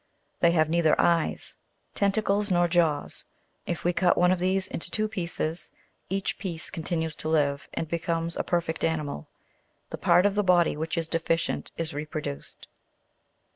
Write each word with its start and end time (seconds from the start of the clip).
They 0.39 0.49
have 0.53 0.67
neither 0.67 0.99
eyes, 0.99 1.57
tenta 1.93 2.23
cles, 2.23 2.49
nor 2.49 2.67
jaws. 2.67 3.25
If 3.67 3.83
we 3.83 3.93
cut 3.93 4.17
one 4.17 4.31
of 4.31 4.39
these 4.39 4.67
into 4.67 4.89
two 4.89 5.07
pieces, 5.07 5.69
each 6.09 6.39
piece 6.39 6.71
continues 6.71 7.13
to 7.17 7.29
live, 7.29 7.67
and 7.75 7.87
becomes 7.87 8.35
a 8.35 8.41
perfect 8.43 8.83
animal; 8.83 9.27
the 9.91 9.99
part 9.99 10.25
of 10.25 10.33
the 10.33 10.43
body 10.43 10.75
which 10.75 10.97
is 10.97 11.07
deficient 11.07 11.71
is 11.77 11.93
reproduced. 11.93 12.67